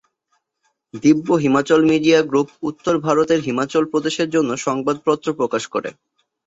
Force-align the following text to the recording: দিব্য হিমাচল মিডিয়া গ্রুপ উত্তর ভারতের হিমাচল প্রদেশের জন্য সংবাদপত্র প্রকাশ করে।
দিব্য 1.03 1.27
হিমাচল 1.43 1.81
মিডিয়া 1.91 2.19
গ্রুপ 2.21 2.47
উত্তর 2.69 2.95
ভারতের 2.99 3.39
হিমাচল 3.41 3.83
প্রদেশের 3.91 4.29
জন্য 4.35 4.49
সংবাদপত্র 4.65 5.27
প্রকাশ 5.39 5.63
করে। 5.73 5.89